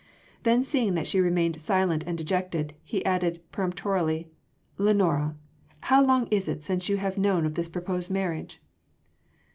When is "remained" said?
1.19-1.61